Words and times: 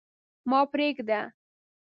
ما 0.49 0.59
پرېږده. 0.71 1.21